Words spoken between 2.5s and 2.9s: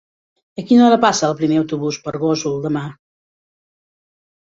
demà?